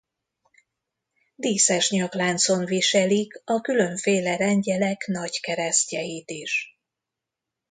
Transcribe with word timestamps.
Díszes 1.35 1.89
nyakláncon 1.91 2.65
viselik 2.65 3.41
a 3.45 3.61
különféle 3.61 4.35
rendjelek 4.35 5.05
nagykeresztjeit 5.07 6.29
is. 6.31 6.79